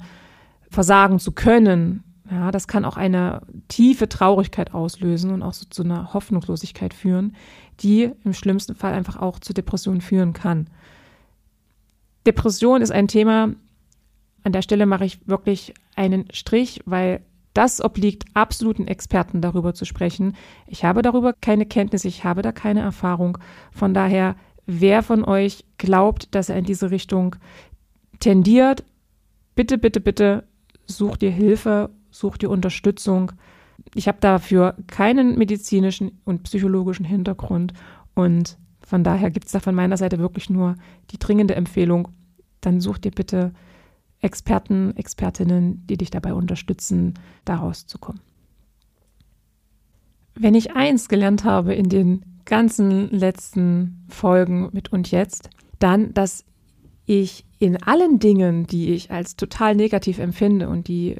[0.70, 5.84] versagen zu können, ja, das kann auch eine tiefe Traurigkeit auslösen und auch so zu
[5.84, 7.36] einer Hoffnungslosigkeit führen,
[7.82, 10.68] die im schlimmsten Fall einfach auch zu Depressionen führen kann.
[12.26, 13.50] Depression ist ein Thema,
[14.44, 17.22] an der Stelle mache ich wirklich einen Strich, weil
[17.54, 20.36] das obliegt absoluten Experten darüber zu sprechen.
[20.68, 23.38] Ich habe darüber keine Kenntnis, ich habe da keine Erfahrung.
[23.72, 24.36] Von daher,
[24.66, 27.36] wer von euch glaubt, dass er in diese Richtung
[28.20, 28.84] tendiert,
[29.56, 30.44] bitte, bitte, bitte
[30.86, 33.32] such dir Hilfe, such dir Unterstützung.
[33.96, 37.74] Ich habe dafür keinen medizinischen und psychologischen Hintergrund
[38.16, 40.76] und von daher gibt es da von meiner Seite wirklich nur
[41.12, 42.10] die dringende Empfehlung,
[42.62, 43.54] dann such dir bitte
[44.24, 48.22] Experten, Expertinnen, die dich dabei unterstützen, da rauszukommen.
[50.36, 56.46] Wenn ich eins gelernt habe in den ganzen letzten Folgen mit und jetzt, dann, dass
[57.06, 61.18] ich in allen Dingen, die ich als total negativ empfinde und die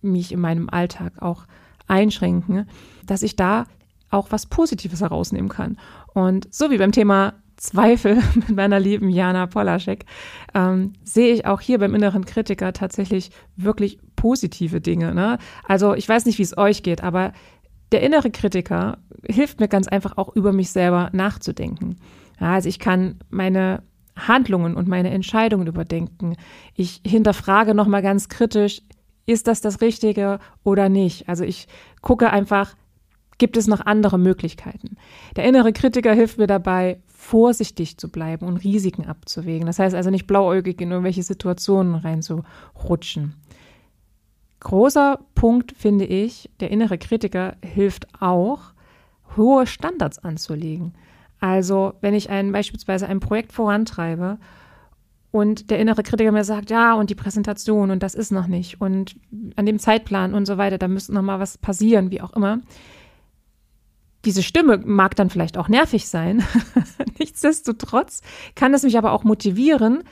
[0.00, 1.46] mich in meinem Alltag auch
[1.86, 2.66] einschränken,
[3.04, 3.66] dass ich da
[4.10, 5.78] auch was Positives herausnehmen kann.
[6.14, 10.04] Und so wie beim Thema Zweifel mit meiner lieben Jana Polaschek,
[10.54, 15.14] ähm, sehe ich auch hier beim inneren Kritiker tatsächlich wirklich positive Dinge.
[15.14, 15.38] Ne?
[15.64, 17.32] Also ich weiß nicht, wie es euch geht, aber
[17.92, 21.96] der innere Kritiker hilft mir ganz einfach auch über mich selber nachzudenken.
[22.40, 23.82] Ja, also ich kann meine
[24.16, 26.36] Handlungen und meine Entscheidungen überdenken.
[26.74, 28.82] Ich hinterfrage nochmal ganz kritisch,
[29.26, 31.28] ist das das Richtige oder nicht?
[31.28, 31.66] Also ich
[32.00, 32.74] gucke einfach,
[33.38, 34.96] gibt es noch andere Möglichkeiten?
[35.34, 39.66] Der innere Kritiker hilft mir dabei, vorsichtig zu bleiben und Risiken abzuwägen.
[39.66, 43.34] Das heißt also nicht blauäugig in irgendwelche Situationen reinzurutschen.
[44.60, 48.60] Großer Punkt finde ich, der innere Kritiker hilft auch,
[49.36, 50.94] hohe Standards anzulegen.
[51.40, 54.38] Also wenn ich ein, beispielsweise ein Projekt vorantreibe
[55.32, 58.80] und der innere Kritiker mir sagt, ja, und die Präsentation und das ist noch nicht
[58.80, 59.16] und
[59.56, 62.60] an dem Zeitplan und so weiter, da müsste noch mal was passieren, wie auch immer.
[64.26, 66.42] Diese Stimme mag dann vielleicht auch nervig sein.
[67.18, 68.22] Nichtsdestotrotz
[68.56, 70.02] kann es mich aber auch motivieren,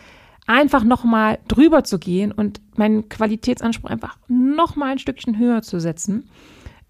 [0.46, 5.62] einfach noch mal drüber zu gehen und meinen Qualitätsanspruch einfach noch mal ein Stückchen höher
[5.62, 6.30] zu setzen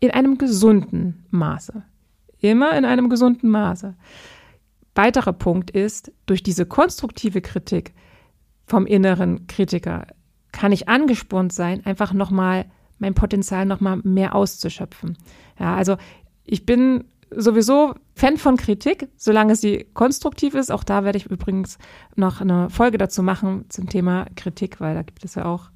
[0.01, 1.83] in einem gesunden Maße.
[2.41, 3.95] Immer in einem gesunden Maße.
[4.95, 7.95] Weiterer Punkt ist, durch diese konstruktive Kritik
[8.67, 10.07] vom inneren Kritiker
[10.53, 12.67] kann ich angespornt sein, einfach nochmal
[12.99, 15.17] mein Potenzial nochmal mehr auszuschöpfen.
[15.59, 15.97] Ja, also
[16.45, 20.71] ich bin sowieso Fan von Kritik, solange sie konstruktiv ist.
[20.71, 21.79] Auch da werde ich übrigens
[22.17, 25.71] noch eine Folge dazu machen zum Thema Kritik, weil da gibt es ja auch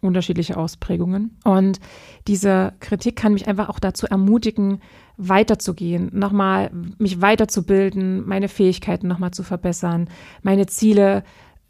[0.00, 1.38] unterschiedliche Ausprägungen.
[1.44, 1.78] Und
[2.26, 4.80] diese Kritik kann mich einfach auch dazu ermutigen,
[5.16, 10.08] weiterzugehen, nochmal mich weiterzubilden, meine Fähigkeiten nochmal zu verbessern,
[10.42, 11.22] meine Ziele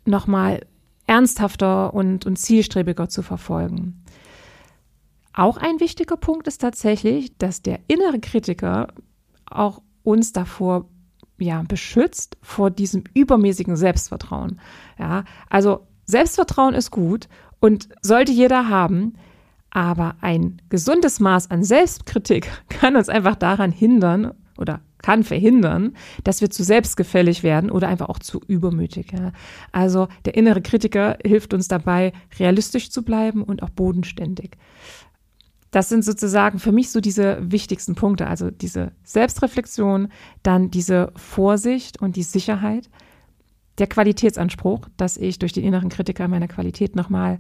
[0.07, 0.66] nochmal
[1.07, 4.02] ernsthafter und, und zielstrebiger zu verfolgen.
[5.33, 8.88] Auch ein wichtiger Punkt ist tatsächlich, dass der innere Kritiker
[9.47, 10.88] auch uns davor
[11.38, 14.61] ja, beschützt vor diesem übermäßigen Selbstvertrauen.
[14.99, 17.29] Ja, also Selbstvertrauen ist gut
[17.61, 19.14] und sollte jeder haben,
[19.71, 26.40] aber ein gesundes Maß an Selbstkritik kann uns einfach daran hindern oder kann verhindern, dass
[26.40, 29.12] wir zu selbstgefällig werden oder einfach auch zu übermütig.
[29.12, 29.33] Ja.
[29.73, 34.57] Also der innere Kritiker hilft uns dabei, realistisch zu bleiben und auch bodenständig.
[35.73, 40.09] Das sind sozusagen für mich so diese wichtigsten Punkte, also diese Selbstreflexion,
[40.43, 42.91] dann diese Vorsicht und die Sicherheit,
[43.79, 47.39] der Qualitätsanspruch, dass ich durch den inneren Kritiker meiner Qualität nochmal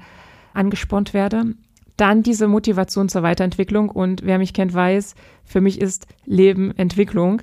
[0.54, 1.54] angespornt werde,
[1.98, 3.90] dann diese Motivation zur Weiterentwicklung.
[3.90, 5.14] Und wer mich kennt, weiß,
[5.44, 7.42] für mich ist Leben Entwicklung.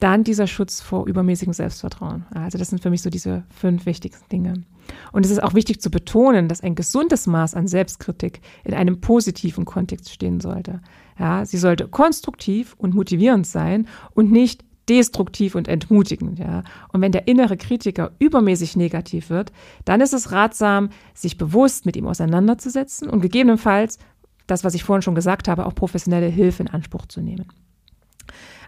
[0.00, 2.24] Dann dieser Schutz vor übermäßigem Selbstvertrauen.
[2.34, 4.64] Also das sind für mich so diese fünf wichtigsten Dinge.
[5.12, 9.00] Und es ist auch wichtig zu betonen, dass ein gesundes Maß an Selbstkritik in einem
[9.00, 10.80] positiven Kontext stehen sollte.
[11.18, 16.38] Ja, sie sollte konstruktiv und motivierend sein und nicht destruktiv und entmutigend.
[16.38, 16.64] Ja.
[16.92, 19.52] Und wenn der innere Kritiker übermäßig negativ wird,
[19.84, 23.98] dann ist es ratsam, sich bewusst mit ihm auseinanderzusetzen und gegebenenfalls,
[24.46, 27.46] das, was ich vorhin schon gesagt habe, auch professionelle Hilfe in Anspruch zu nehmen.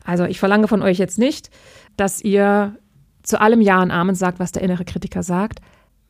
[0.04, 1.50] Also ich verlange von euch jetzt nicht,
[1.96, 2.76] dass ihr
[3.22, 5.60] zu allem Ja und Amen sagt, was der innere Kritiker sagt.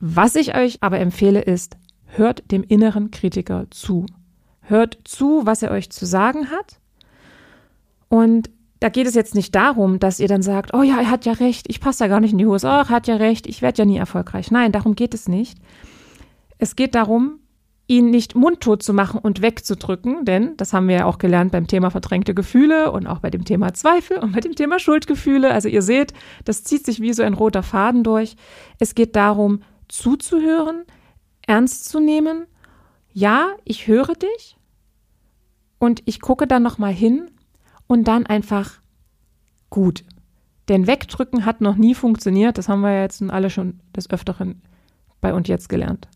[0.01, 1.77] Was ich euch aber empfehle ist,
[2.07, 4.07] hört dem inneren Kritiker zu.
[4.63, 6.79] Hört zu, was er euch zu sagen hat.
[8.09, 8.51] Und
[8.81, 11.33] da geht es jetzt nicht darum, dass ihr dann sagt, oh ja, er hat ja
[11.35, 13.63] recht, ich passe da gar nicht in die Hose, oh, er hat ja recht, ich
[13.63, 14.51] werde ja nie erfolgreich.
[14.51, 15.59] Nein, darum geht es nicht.
[16.59, 17.39] Es geht darum,
[17.93, 21.67] ihn nicht mundtot zu machen und wegzudrücken, denn das haben wir ja auch gelernt beim
[21.67, 25.51] Thema verdrängte Gefühle und auch bei dem Thema Zweifel und bei dem Thema Schuldgefühle.
[25.53, 26.15] Also ihr seht,
[26.47, 28.37] das zieht sich wie so ein roter Faden durch.
[28.79, 30.85] Es geht darum, zuzuhören,
[31.47, 32.47] ernst zu nehmen.
[33.13, 34.57] Ja, ich höre dich
[35.79, 37.31] und ich gucke dann noch mal hin
[37.87, 38.81] und dann einfach
[39.69, 40.03] gut.
[40.71, 42.57] Denn wegdrücken hat noch nie funktioniert.
[42.57, 44.63] Das haben wir jetzt alle schon des Öfteren
[45.21, 46.09] bei und jetzt gelernt.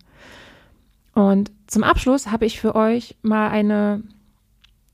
[1.12, 4.02] Und zum Abschluss habe ich für euch mal eine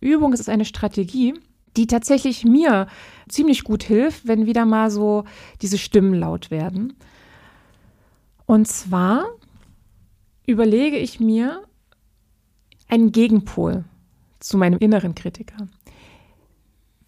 [0.01, 1.35] Übung, es ist eine Strategie,
[1.77, 2.87] die tatsächlich mir
[3.29, 5.25] ziemlich gut hilft, wenn wieder mal so
[5.63, 6.95] diese Stimmen laut werden.
[8.47, 9.27] Und zwar
[10.47, 11.63] überlege ich mir
[12.89, 13.85] einen Gegenpol
[14.41, 15.69] zu meinem inneren Kritiker.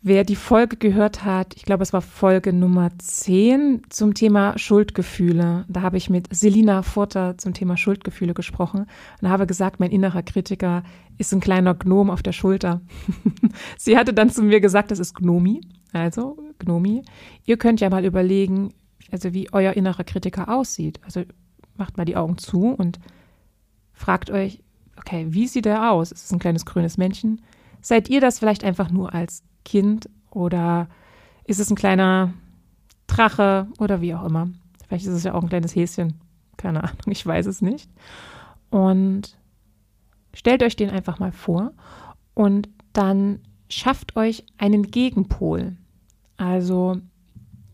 [0.07, 5.65] Wer die Folge gehört hat, ich glaube, es war Folge Nummer 10 zum Thema Schuldgefühle.
[5.67, 8.85] Da habe ich mit Selina Furter zum Thema Schuldgefühle gesprochen
[9.23, 10.83] und habe gesagt, mein innerer Kritiker
[11.17, 12.83] ist ein kleiner Gnom auf der Schulter.
[13.79, 15.63] Sie hatte dann zu mir gesagt, das ist Gnomi,
[15.95, 17.01] also Gnomi.
[17.47, 18.75] Ihr könnt ja mal überlegen,
[19.11, 21.01] also wie euer innerer Kritiker aussieht.
[21.03, 21.23] Also
[21.79, 23.01] macht mal die Augen zu und
[23.95, 24.63] fragt euch,
[24.99, 26.13] okay, wie sieht er aus?
[26.13, 27.41] Ist es ein kleines grünes Männchen?
[27.81, 30.89] Seid ihr das vielleicht einfach nur als Kind oder
[31.45, 32.33] ist es ein kleiner
[33.07, 34.49] Drache oder wie auch immer.
[34.87, 36.21] Vielleicht ist es ja auch ein kleines Häschen.
[36.57, 37.91] Keine Ahnung, ich weiß es nicht.
[38.71, 39.37] Und
[40.33, 41.73] stellt euch den einfach mal vor
[42.35, 45.77] und dann schafft euch einen Gegenpol.
[46.37, 46.99] Also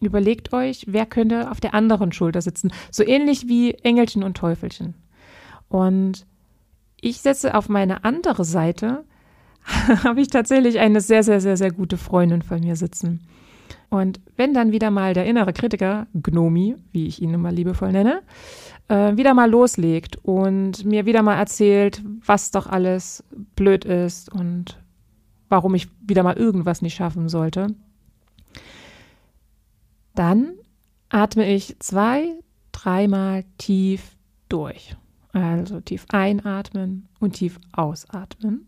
[0.00, 2.72] überlegt euch, wer könnte auf der anderen Schulter sitzen.
[2.90, 4.94] So ähnlich wie Engelchen und Teufelchen.
[5.68, 6.26] Und
[7.00, 9.04] ich setze auf meine andere Seite
[10.04, 13.20] habe ich tatsächlich eine sehr, sehr, sehr, sehr gute Freundin von mir sitzen.
[13.88, 18.22] Und wenn dann wieder mal der innere Kritiker, Gnomi, wie ich ihn immer liebevoll nenne,
[18.88, 23.24] äh, wieder mal loslegt und mir wieder mal erzählt, was doch alles
[23.56, 24.78] blöd ist und
[25.48, 27.74] warum ich wieder mal irgendwas nicht schaffen sollte,
[30.14, 30.52] dann
[31.08, 32.34] atme ich zwei,
[32.70, 34.16] dreimal tief
[34.48, 34.96] durch.
[35.32, 38.66] Also tief einatmen und tief ausatmen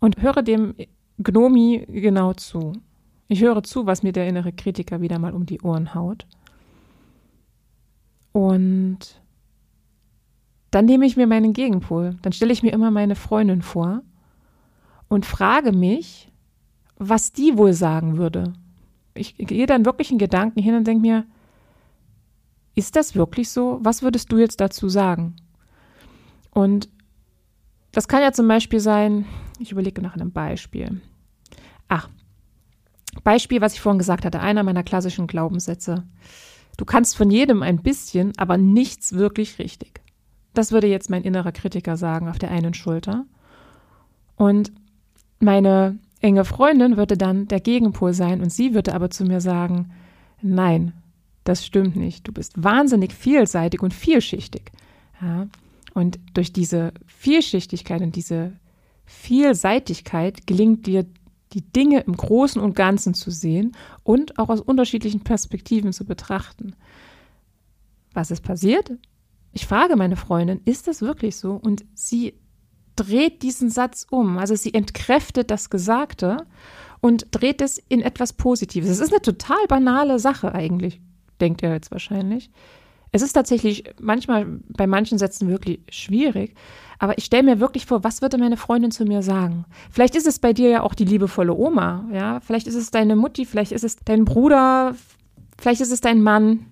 [0.00, 0.74] und höre dem
[1.18, 2.72] Gnomi genau zu.
[3.28, 6.26] Ich höre zu, was mir der innere Kritiker wieder mal um die Ohren haut.
[8.32, 8.98] Und
[10.70, 12.16] dann nehme ich mir meinen Gegenpol.
[12.22, 14.02] Dann stelle ich mir immer meine Freundin vor
[15.08, 16.30] und frage mich,
[16.98, 18.52] was die wohl sagen würde.
[19.14, 21.24] Ich gehe dann wirklich in Gedanken hin und denke mir,
[22.74, 23.78] ist das wirklich so?
[23.82, 25.36] Was würdest du jetzt dazu sagen?
[26.50, 26.90] Und
[27.92, 29.24] das kann ja zum Beispiel sein,
[29.60, 31.00] ich überlege nach einem Beispiel.
[31.88, 32.08] Ach,
[33.24, 36.04] Beispiel, was ich vorhin gesagt hatte, einer meiner klassischen Glaubenssätze.
[36.76, 40.00] Du kannst von jedem ein bisschen, aber nichts wirklich richtig.
[40.54, 43.24] Das würde jetzt mein innerer Kritiker sagen auf der einen Schulter.
[44.36, 44.72] Und
[45.38, 49.92] meine enge Freundin würde dann der Gegenpol sein und sie würde aber zu mir sagen,
[50.42, 50.92] nein,
[51.44, 52.26] das stimmt nicht.
[52.26, 54.72] Du bist wahnsinnig vielseitig und vielschichtig.
[55.20, 55.46] Ja?
[55.94, 58.52] Und durch diese Vielschichtigkeit und diese
[59.06, 61.06] Vielseitigkeit gelingt dir
[61.52, 66.74] die Dinge im Großen und Ganzen zu sehen und auch aus unterschiedlichen Perspektiven zu betrachten.
[68.12, 68.92] Was ist passiert?
[69.52, 71.54] Ich frage meine Freundin, ist das wirklich so?
[71.54, 72.34] Und sie
[72.96, 74.38] dreht diesen Satz um.
[74.38, 76.46] Also sie entkräftet das Gesagte
[77.00, 78.90] und dreht es in etwas Positives.
[78.90, 81.00] Es ist eine total banale Sache eigentlich,
[81.40, 82.50] denkt ihr jetzt wahrscheinlich.
[83.12, 86.54] Es ist tatsächlich manchmal bei manchen Sätzen wirklich schwierig,
[86.98, 89.64] aber ich stelle mir wirklich vor, was würde meine Freundin zu mir sagen?
[89.90, 92.40] Vielleicht ist es bei dir ja auch die liebevolle Oma, ja?
[92.40, 94.94] Vielleicht ist es deine Mutti, vielleicht ist es dein Bruder,
[95.58, 96.66] vielleicht ist es dein Mann.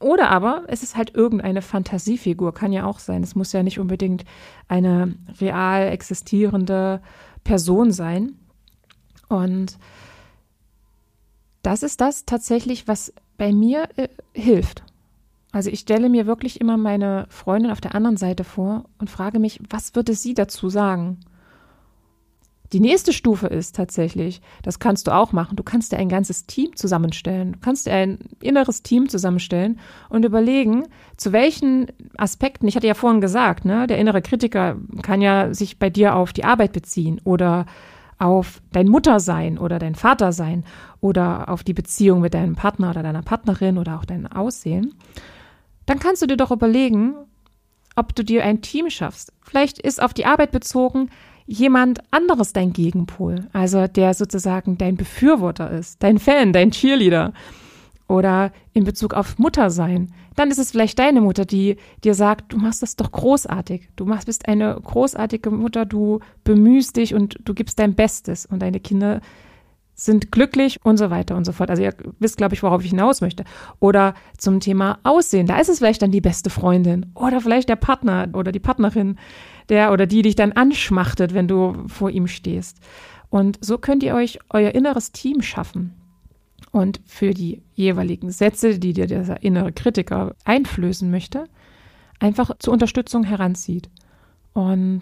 [0.00, 3.22] Oder aber es ist halt irgendeine Fantasiefigur, kann ja auch sein.
[3.22, 4.24] Es muss ja nicht unbedingt
[4.68, 7.00] eine real existierende
[7.42, 8.36] Person sein.
[9.28, 9.78] Und
[11.62, 14.84] das ist das tatsächlich, was bei mir äh, hilft.
[15.52, 19.38] Also ich stelle mir wirklich immer meine Freundin auf der anderen Seite vor und frage
[19.38, 21.20] mich, was würde sie dazu sagen?
[22.74, 26.44] Die nächste Stufe ist tatsächlich, das kannst du auch machen, du kannst dir ein ganzes
[26.44, 27.52] Team zusammenstellen.
[27.52, 29.80] Du kannst dir ein inneres Team zusammenstellen
[30.10, 30.84] und überlegen,
[31.16, 31.86] zu welchen
[32.18, 36.14] Aspekten, ich hatte ja vorhin gesagt, ne, der innere Kritiker kann ja sich bei dir
[36.14, 37.64] auf die Arbeit beziehen oder
[38.18, 40.64] auf dein Muttersein oder dein Vatersein
[41.00, 44.94] oder auf die Beziehung mit deinem Partner oder deiner Partnerin oder auch dein Aussehen
[45.88, 47.14] dann kannst du dir doch überlegen,
[47.96, 49.32] ob du dir ein Team schaffst.
[49.40, 51.10] Vielleicht ist auf die Arbeit bezogen
[51.46, 57.32] jemand anderes dein Gegenpol, also der sozusagen dein Befürworter ist, dein Fan, dein Cheerleader.
[58.06, 60.12] Oder in Bezug auf Mutter sein.
[60.34, 63.88] Dann ist es vielleicht deine Mutter, die dir sagt, du machst das doch großartig.
[63.96, 68.46] Du machst, bist eine großartige Mutter, du bemühst dich und du gibst dein Bestes.
[68.46, 69.20] Und deine Kinder
[70.00, 71.70] sind glücklich und so weiter und so fort.
[71.70, 73.42] Also ihr wisst, glaube ich, worauf ich hinaus möchte.
[73.80, 75.48] Oder zum Thema Aussehen.
[75.48, 79.18] Da ist es vielleicht dann die beste Freundin oder vielleicht der Partner oder die Partnerin,
[79.68, 82.78] der oder die dich dann anschmachtet, wenn du vor ihm stehst.
[83.28, 85.94] Und so könnt ihr euch euer inneres Team schaffen.
[86.70, 91.46] Und für die jeweiligen Sätze, die dir dieser innere Kritiker einflößen möchte,
[92.20, 93.90] einfach zur Unterstützung heranzieht.
[94.52, 95.00] Und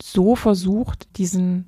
[0.00, 1.66] so versucht, diesen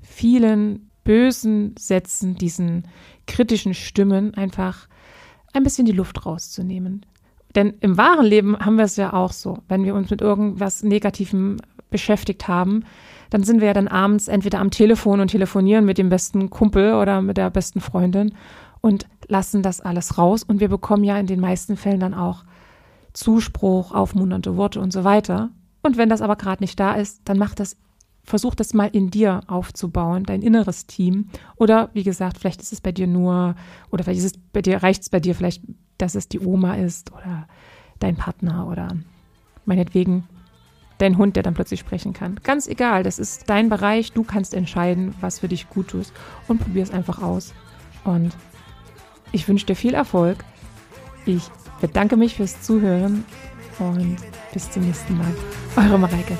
[0.00, 2.86] vielen bösen Sätzen, diesen
[3.26, 4.88] kritischen Stimmen einfach
[5.54, 7.06] ein bisschen die Luft rauszunehmen.
[7.54, 9.60] Denn im wahren Leben haben wir es ja auch so.
[9.68, 11.56] Wenn wir uns mit irgendwas Negativem
[11.88, 12.84] beschäftigt haben,
[13.30, 16.94] dann sind wir ja dann abends entweder am Telefon und telefonieren mit dem besten Kumpel
[16.94, 18.34] oder mit der besten Freundin
[18.82, 20.42] und lassen das alles raus.
[20.42, 22.44] Und wir bekommen ja in den meisten Fällen dann auch
[23.12, 25.50] Zuspruch, aufmunternde Worte und so weiter.
[25.82, 27.76] Und wenn das aber gerade nicht da ist, dann macht das
[28.26, 31.28] versuch das mal in dir aufzubauen, dein inneres Team.
[31.56, 33.54] Oder wie gesagt, vielleicht ist es bei dir nur,
[33.90, 35.62] oder vielleicht ist es bei dir, reicht es bei dir vielleicht,
[35.96, 37.46] dass es die Oma ist oder
[38.00, 38.96] dein Partner oder
[39.64, 40.24] meinetwegen
[40.98, 42.40] dein Hund, der dann plötzlich sprechen kann.
[42.42, 46.12] Ganz egal, das ist dein Bereich, du kannst entscheiden, was für dich gut tust
[46.48, 47.54] und probier es einfach aus.
[48.04, 48.36] Und
[49.32, 50.44] ich wünsche dir viel Erfolg.
[51.26, 51.44] Ich
[51.80, 53.24] bedanke mich fürs Zuhören
[53.78, 54.16] und
[54.52, 55.34] bis zum nächsten Mal.
[55.76, 56.36] Eure Mareike.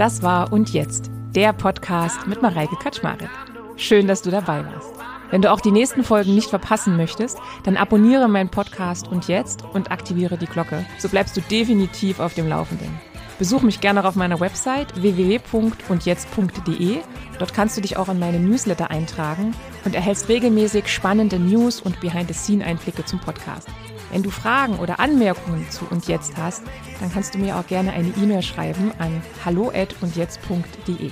[0.00, 3.28] Das war Und Jetzt, der Podcast mit Mareike Kaczmarek.
[3.76, 4.94] Schön, dass du dabei warst.
[5.30, 9.62] Wenn du auch die nächsten Folgen nicht verpassen möchtest, dann abonniere meinen Podcast Und Jetzt
[9.74, 10.86] und aktiviere die Glocke.
[10.96, 12.98] So bleibst du definitiv auf dem Laufenden.
[13.38, 17.00] Besuch mich gerne auf meiner Website www.undjetzt.de.
[17.38, 22.00] Dort kannst du dich auch in meine Newsletter eintragen und erhältst regelmäßig spannende News und
[22.00, 23.68] Behind-the-Scene-Einblicke zum Podcast.
[24.10, 26.62] Wenn du Fragen oder Anmerkungen zu und jetzt hast,
[27.00, 31.10] dann kannst du mir auch gerne eine E-Mail schreiben an hallo@undjetzt.de.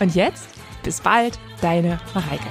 [0.00, 0.48] Und jetzt
[0.82, 2.48] bis bald, deine Mareike.